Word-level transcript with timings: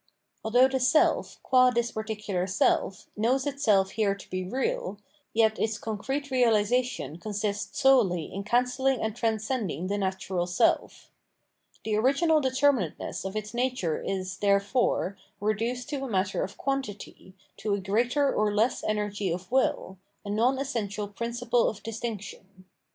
Although 0.43 0.67
the 0.67 0.79
self, 0.79 1.37
qua 1.43 1.69
this 1.69 1.91
particular 1.91 2.47
self, 2.47 3.05
knows 3.15 3.45
itself 3.45 3.91
here 3.91 4.15
to 4.15 4.29
be 4.31 4.43
real, 4.43 4.97
yet 5.31 5.59
its 5.59 5.77
concrete 5.77 6.31
reahsation 6.31 7.21
consists 7.21 7.79
solely 7.79 8.33
in 8.33 8.43
cancelling 8.43 8.99
and 8.99 9.15
transcending 9.15 9.85
the 9.85 9.99
natural 9.99 10.47
self. 10.47 11.11
The 11.85 11.95
original 11.97 12.41
determinateness 12.41 13.23
of 13.25 13.35
its 13.35 13.53
nature 13.53 14.01
is, 14.01 14.37
therefore, 14.39 15.19
reduced 15.39 15.87
to 15.89 16.03
a 16.03 16.09
matter 16.09 16.41
of 16.43 16.57
quantity, 16.57 17.35
to 17.57 17.75
a 17.75 17.79
greater 17.79 18.33
or 18.33 18.51
less 18.51 18.83
energy 18.83 19.29
of 19.31 19.51
will, 19.51 19.99
a 20.25 20.31
non 20.31 20.57
essential 20.57 21.09
principle 21.09 21.69
of 21.69 21.83
distinc 21.83 22.21
tion. 22.23 22.65